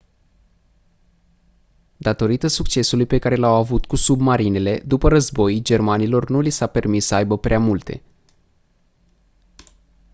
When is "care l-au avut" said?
3.19-3.85